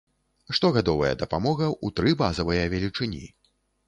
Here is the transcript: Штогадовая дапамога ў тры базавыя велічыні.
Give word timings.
Штогадовая 0.59 1.11
дапамога 1.23 1.67
ў 1.71 1.87
тры 1.99 2.13
базавыя 2.21 2.63
велічыні. 2.75 3.23